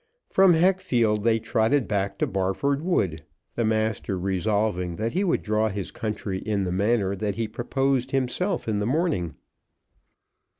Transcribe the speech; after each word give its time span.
From 0.31 0.53
Heckfield 0.53 1.21
they 1.21 1.37
trotted 1.37 1.87
back 1.87 2.17
to 2.17 2.25
Barford 2.25 2.81
Wood, 2.81 3.21
the 3.53 3.63
master 3.63 4.17
resolving 4.17 4.95
that 4.95 5.13
he 5.13 5.23
would 5.23 5.43
draw 5.43 5.69
his 5.69 5.91
country 5.91 6.39
in 6.39 6.63
the 6.63 6.71
manner 6.71 7.15
he 7.15 7.41
had 7.43 7.53
proposed 7.53 8.09
to 8.09 8.15
himself 8.15 8.67
in 8.67 8.79
the 8.79 8.87
morning. 8.87 9.35